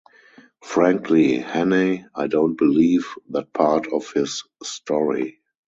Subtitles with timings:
[0.63, 5.41] Frankly, Hannay, I don’t believe that part of his story.